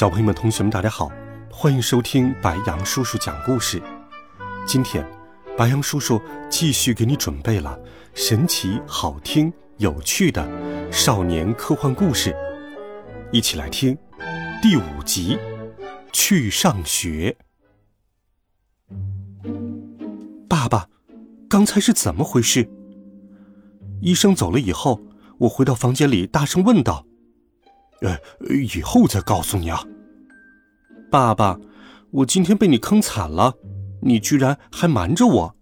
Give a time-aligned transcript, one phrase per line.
[0.00, 1.12] 小朋友们、同学们，大家好，
[1.52, 3.82] 欢迎收听白羊叔叔讲故事。
[4.66, 5.06] 今天，
[5.58, 7.78] 白羊叔叔继续给你准备了
[8.14, 10.48] 神奇、好听、有趣的
[10.90, 12.34] 少年科幻故事，
[13.30, 13.94] 一起来听
[14.62, 15.36] 第五集
[16.14, 17.36] 《去上学》。
[20.48, 20.88] 爸爸，
[21.46, 22.66] 刚才是怎么回事？
[24.00, 24.98] 医生走了以后，
[25.40, 27.04] 我回到房间里，大声问道。
[28.00, 29.84] 呃，以后再告诉你啊，
[31.10, 31.58] 爸爸，
[32.12, 33.54] 我今天被你坑惨了，
[34.00, 35.56] 你居然还瞒着我，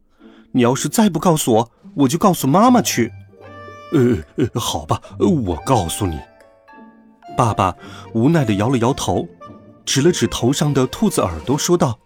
[0.53, 3.11] 你要是再不告诉我，我就告诉妈妈去。
[3.93, 6.21] 呃，呃好吧，我告诉你。
[7.35, 7.75] 爸爸
[8.13, 9.27] 无奈的摇了摇头，
[9.87, 11.99] 指了指头上的兔子耳朵，说道：“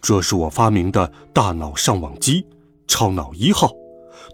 [0.00, 2.46] 这是我发明的大脑上网机，
[2.86, 3.70] 超脑一号，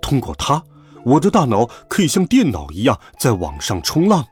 [0.01, 0.63] 通过它，
[1.05, 4.25] 我的大脑可以像电脑一样在网上冲浪。”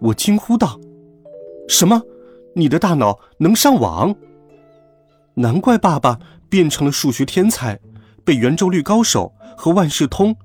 [0.00, 0.80] 我惊呼道
[1.72, 2.02] ：“什么？
[2.54, 4.14] 你的大脑能上网？
[5.36, 6.18] 难怪爸爸
[6.50, 7.80] 变成了数学天才，
[8.26, 10.36] 被圆周率高手和万事通。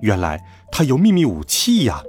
[0.00, 2.02] 原来他有秘密武器呀！”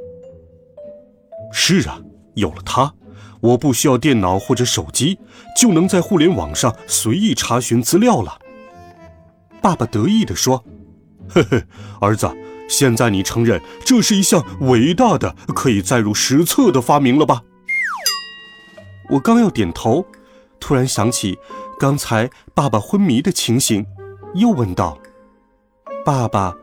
[1.53, 2.01] 是啊，
[2.33, 2.95] 有了它，
[3.41, 5.19] 我不需要电脑或者手机，
[5.55, 8.39] 就能在互联网上随意查询资料了。
[9.61, 10.63] 爸爸得意地说
[11.29, 11.63] ：“嘿嘿，
[12.01, 12.27] 儿子。”
[12.67, 17.43] 现在你承认这是一项伟大的、可以载入史册的发明了吧？
[19.13, 20.03] 我刚要点头，
[20.59, 21.37] 突然想起
[21.79, 23.85] 刚才爸爸昏迷的情形，
[24.33, 24.97] 又问道
[26.03, 26.55] ：“爸爸，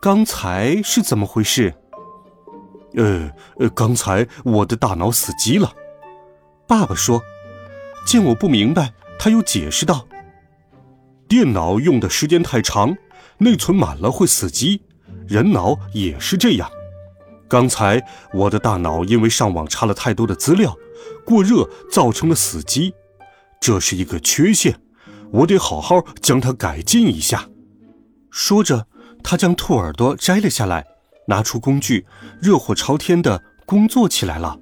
[0.00, 1.74] 刚才是怎么回事
[2.96, 5.74] ？”“呃呃，刚才我的大脑死机了。”
[6.66, 7.22] 爸爸说。
[8.04, 10.08] 见我不明白，他又解释道
[11.28, 12.96] ：“电脑用的时间太长，
[13.38, 14.82] 内存满了会死机。”
[15.28, 16.68] 人脑也是这样。
[17.46, 20.76] 刚才我的大脑因为上网查了太多的资料，
[21.24, 22.94] 过热造成了死机，
[23.60, 24.80] 这是一个缺陷，
[25.30, 27.48] 我得好好将它改进一下。
[28.30, 28.86] 说着，
[29.22, 30.86] 他将兔耳朵摘了下来，
[31.28, 32.06] 拿出工具，
[32.40, 34.58] 热火朝天的工作起来了。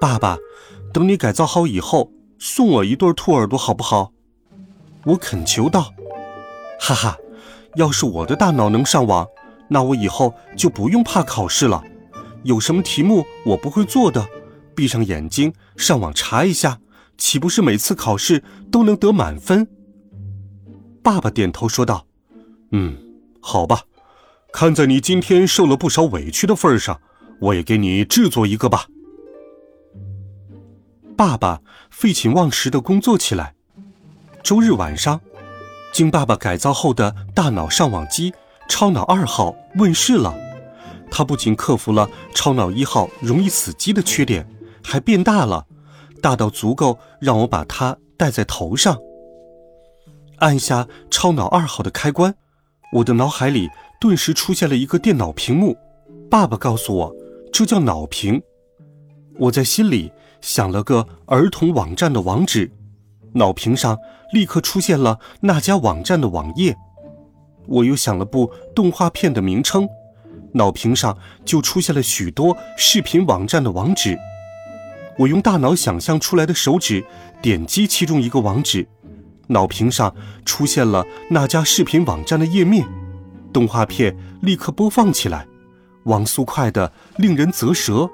[0.00, 0.38] 爸爸，
[0.92, 4.12] 等你改造好以后，送我一对兔耳朵好不好？
[5.04, 5.92] 我恳求道。
[6.80, 7.16] 哈哈。
[7.76, 9.26] 要是我的大脑能上网，
[9.66, 11.82] 那我以后就不用怕考试了。
[12.44, 14.24] 有什么题目我不会做的，
[14.74, 16.80] 闭上眼睛上网查一下，
[17.16, 19.68] 岂不是每次考试都能得满分？
[21.02, 22.06] 爸爸点头说道
[22.72, 22.96] ：“嗯，
[23.40, 23.82] 好吧，
[24.52, 27.00] 看在你今天受了不少委屈的份上，
[27.40, 28.86] 我也给你制作一个吧。”
[31.16, 31.60] 爸爸
[31.90, 33.54] 废寝忘食的工作起来。
[34.42, 35.20] 周日晚上。
[35.92, 38.34] 经爸爸改造后的大脑上网机
[38.68, 40.34] “超脑二号”问世了，
[41.08, 44.44] 它不仅克服了“超脑一号”容易死机的缺点，
[44.84, 45.66] 还变大了，
[46.20, 48.96] 大到足够让我把它戴在头上。
[50.36, 52.34] 按下“超脑二号”的开关，
[52.92, 53.68] 我的脑海里
[53.98, 55.76] 顿时出现了一个电脑屏幕。
[56.30, 57.16] 爸爸告诉我，
[57.52, 58.40] 这叫脑屏。
[59.38, 62.70] 我在心里想了个儿童网站的网址。
[63.32, 63.98] 脑屏上
[64.32, 66.76] 立刻出现了那家网站的网页，
[67.66, 69.88] 我又想了部动画片的名称，
[70.52, 74.16] 脑屏上就出现了许多视频网站的网址。
[75.18, 77.04] 我用大脑想象出来的手指
[77.42, 78.86] 点击其中一个网址，
[79.48, 80.14] 脑屏上
[80.44, 82.86] 出现了那家视频网站的页面，
[83.52, 85.46] 动画片立刻播放起来，
[86.04, 88.10] 网速快得令人啧舌。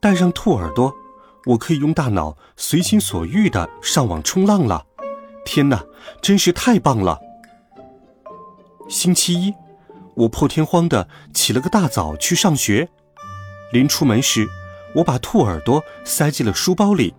[0.00, 0.94] 戴上兔耳朵。
[1.46, 4.84] 我可以用大脑随心所欲的上网冲浪了，
[5.46, 5.82] 天哪，
[6.20, 7.18] 真是太棒了！
[8.86, 9.54] 星期一，
[10.14, 12.90] 我破天荒的起了个大早去上学。
[13.72, 14.46] 临出门时，
[14.94, 17.14] 我把兔耳朵塞进了书包里，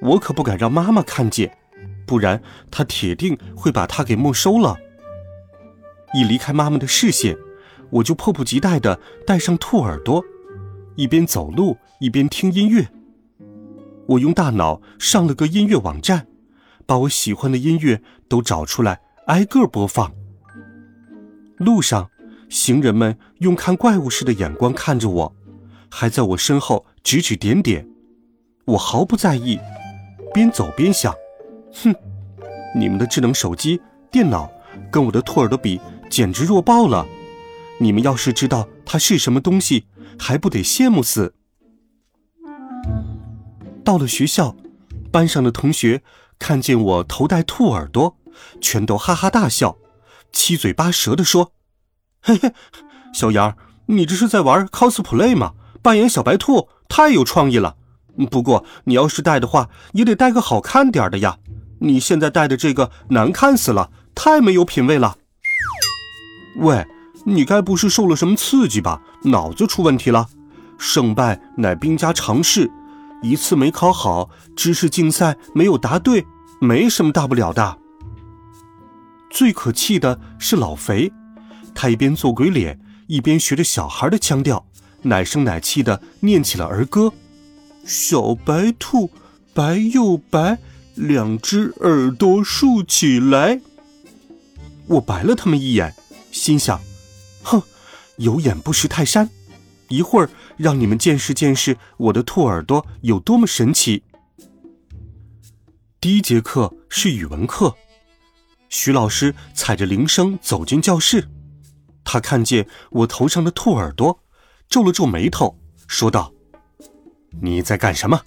[0.00, 1.56] 我可不敢让妈妈看见，
[2.06, 4.76] 不然她铁定会把它给没收了。
[6.14, 7.36] 一离开妈妈的视线，
[7.90, 10.24] 我就迫不及待的戴上兔耳朵，
[10.96, 12.88] 一边走路一边听音乐。
[14.06, 16.26] 我用大脑上了个音乐网站，
[16.86, 20.10] 把我喜欢的音乐都找出来，挨个播放。
[21.58, 22.08] 路上，
[22.48, 25.36] 行人们用看怪物似的眼光看着我，
[25.90, 27.88] 还在我身后指指点点。
[28.64, 29.58] 我毫不在意，
[30.34, 31.14] 边走边想：
[31.72, 31.94] 哼，
[32.74, 33.80] 你们的智能手机、
[34.10, 34.50] 电脑
[34.92, 35.80] 跟我的兔耳朵比，
[36.10, 37.06] 简直弱爆了。
[37.80, 39.86] 你们要是知道它是什么东西，
[40.18, 41.34] 还不得羡慕死？
[43.84, 44.54] 到了学校，
[45.10, 46.02] 班上的同学
[46.38, 48.18] 看见我头戴兔耳朵，
[48.60, 49.78] 全都哈哈大笑，
[50.30, 51.52] 七嘴八舌的说
[52.20, 52.52] ：“嘿嘿，
[53.14, 53.56] 小杨，
[53.86, 55.54] 你这是在玩 cosplay 吗？
[55.82, 57.76] 扮演小白兔，太有创意了。
[58.30, 61.38] 不过你要是戴的话，也得戴个好看点的呀。
[61.80, 65.16] 你现在戴的这个难看死了，太没有品位了。
[66.56, 66.86] 喂，
[67.24, 69.00] 你该不是受了什么刺激吧？
[69.24, 70.28] 脑子出问题了？
[70.78, 72.70] 胜败乃兵家常事。”
[73.20, 76.24] 一次没考好，知识竞赛没有答对，
[76.60, 77.78] 没什么大不了的。
[79.28, 81.12] 最可气的是老肥，
[81.74, 82.78] 他一边做鬼脸，
[83.08, 84.67] 一边学着小孩的腔调，
[85.02, 87.12] 奶声奶气的念起了儿歌
[87.84, 89.10] ：“小白兔，
[89.54, 90.58] 白又白，
[90.94, 93.60] 两只耳朵竖起来。”
[94.86, 95.94] 我白了他们一眼，
[96.32, 96.80] 心想
[97.42, 97.62] ：“哼，
[98.16, 99.30] 有眼不识泰山。”
[99.88, 100.28] 一会儿，
[100.58, 104.02] 让你们见识见识我的兔耳朵有多么神奇。
[105.98, 107.74] 第一节课是语文课，
[108.68, 111.28] 徐老师踩着铃声走进教室，
[112.04, 114.20] 他看见我头上的兔耳朵，
[114.68, 116.32] 皱了皱眉头，说道
[117.40, 118.20] ：“你在干什么？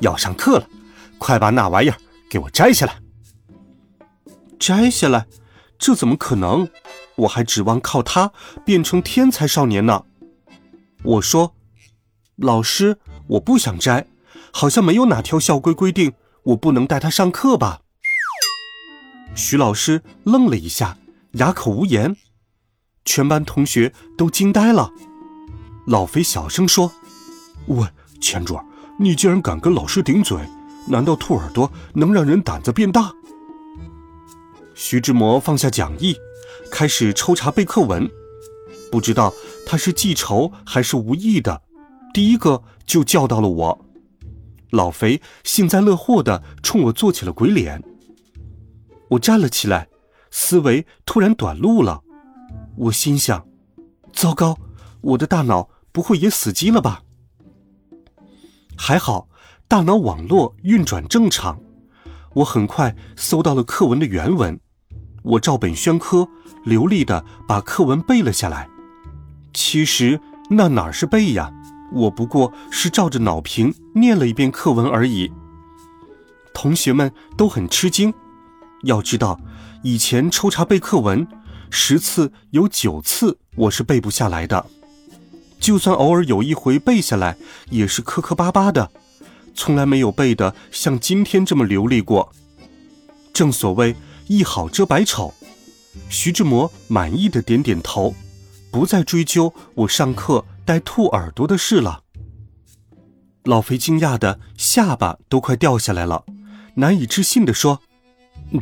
[0.00, 0.68] 要上课了，
[1.18, 1.96] 快把那玩意儿
[2.28, 3.00] 给我摘下来！”
[4.58, 5.26] 摘下来？
[5.78, 6.68] 这怎么可能？
[7.16, 8.32] 我还指望靠它
[8.64, 10.04] 变成天才少年呢。
[11.04, 11.54] 我说
[12.36, 12.98] ：“老师，
[13.28, 14.08] 我不想摘，
[14.52, 17.82] 好像没有哪条校规规定我不能带它上课吧？”
[19.36, 20.98] 徐老师愣了一下，
[21.32, 22.16] 哑口无言，
[23.04, 24.90] 全班同学都惊呆了。
[25.86, 26.90] 老肥小声说
[27.68, 27.86] ：“喂，
[28.20, 28.58] 钱柱，
[28.98, 30.38] 你竟然敢跟老师顶嘴？
[30.88, 33.12] 难道兔耳朵能让人胆子变大？”
[34.74, 36.16] 徐志摩放下讲义，
[36.70, 38.10] 开始抽查背课文。
[38.90, 39.32] 不知道
[39.66, 41.62] 他是记仇还是无意的，
[42.12, 43.84] 第一个就叫到了我。
[44.70, 47.82] 老肥幸灾乐祸的冲我做起了鬼脸。
[49.10, 49.88] 我站了起来，
[50.30, 52.02] 思维突然短路了。
[52.76, 53.46] 我心想：
[54.12, 54.58] 糟糕，
[55.00, 57.02] 我的大脑不会也死机了吧？
[58.76, 59.28] 还好，
[59.68, 61.60] 大脑网络运转正常。
[62.34, 64.58] 我很快搜到了课文的原文，
[65.22, 66.28] 我照本宣科，
[66.64, 68.68] 流利的把课文背了下来。
[69.52, 70.20] 其实
[70.50, 71.52] 那哪是背呀，
[71.92, 75.30] 我不过是照着脑屏念了一遍课文而已。
[76.52, 78.12] 同学们都很吃惊，
[78.82, 79.38] 要知道，
[79.84, 81.24] 以前抽查背课文，
[81.70, 84.66] 十次有九次我是背不下来的，
[85.64, 87.38] 就算偶尔有一回背下来，
[87.70, 88.90] 也是磕磕巴巴的，
[89.54, 92.30] 从来没有背的像今天这么流利过。
[93.32, 93.96] 正所谓
[94.26, 95.32] 一好遮百丑，
[96.10, 98.14] 徐志摩满意的点点头。
[98.70, 102.02] 不再追究我上课戴兔耳朵的事了。
[103.44, 106.26] 老肥惊讶的下巴都快掉下来了，
[106.74, 107.80] 难以置信的说：“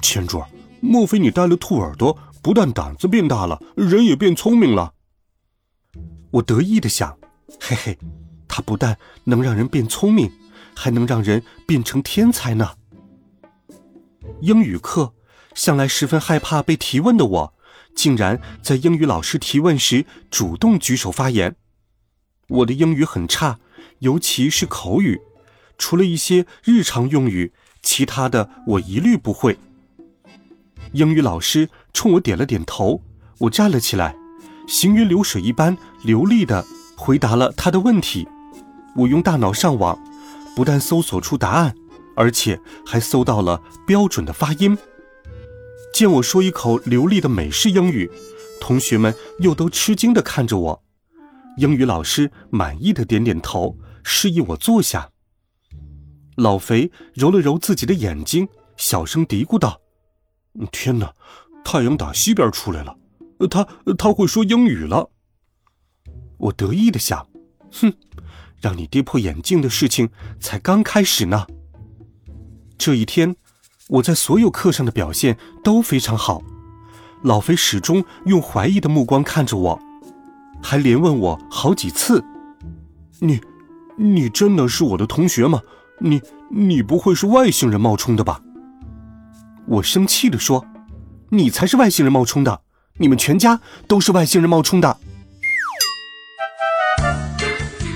[0.01, 0.41] 钱主，
[0.81, 4.93] 莫非你戴了兔耳朵，不但胆子变大了，人也变聪明了？”
[6.33, 7.17] 我得意的想
[7.61, 7.99] ：“嘿嘿，
[8.49, 10.31] 他不但能让人变聪明，
[10.75, 12.73] 还能让人变成天才呢。”
[14.43, 15.15] 英语课
[15.55, 17.55] 向来十分害怕被提问的我。
[17.95, 21.57] 竟然在英语老师提问时主动举手发言。
[22.49, 23.59] 我的英语很差，
[23.99, 25.21] 尤其是口语，
[25.77, 29.59] 除了一些日常用语，其他的我一律不会。
[30.93, 33.03] 英语老师冲我点了点头，
[33.41, 34.17] 我站了起来，
[34.67, 36.65] 行云流水一般流利地
[36.97, 38.27] 回答了他的问题。
[38.97, 39.99] 我用大脑上网，
[40.55, 41.75] 不但搜索出答案，
[42.15, 44.77] 而且还搜到了标准的发音。
[45.95, 48.11] 见我说一口流利的美式英语，
[48.61, 50.83] 同学们又都吃惊地看着我。
[51.59, 55.11] 英语老师满意的点点头，示意我坐下。
[56.37, 59.81] 老肥揉了揉自己的眼睛，小声嘀咕道
[60.73, 61.15] ：“天哪，
[61.63, 62.97] 太阳打西边出来了，
[63.47, 63.67] 他
[63.99, 65.11] 他会说英语了。”
[66.39, 67.27] 我得意的想
[67.73, 67.93] ：“哼，
[68.61, 71.47] 让你跌破眼镜的事情才刚开始呢。”
[72.79, 73.37] 这一天。
[73.89, 76.41] 我在所有课上的表现都非常好，
[77.23, 79.79] 老肥始终用怀疑的目光看着我，
[80.63, 82.25] 还连问我好几次
[83.21, 83.41] ：“你，
[83.99, 85.61] 你真的是我的同学吗？
[85.99, 88.41] 你，你不会是外星人冒充的吧？”
[89.67, 90.65] 我生气地说
[91.31, 92.63] ：“你才是外星人冒充的，
[92.99, 94.97] 你们全家都是外星人冒充的。”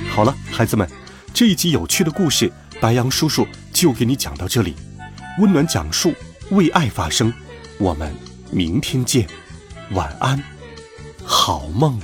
[0.09, 0.89] 好了，孩子们，
[1.35, 2.51] 这一集有趣的故事
[2.81, 4.75] 白羊叔叔就给你讲到这里，
[5.39, 6.15] 温暖讲述，
[6.51, 7.33] 为爱发声。
[7.79, 8.15] 我们
[8.51, 9.29] 明天见，
[9.91, 10.43] 晚安，
[11.25, 12.01] 好梦。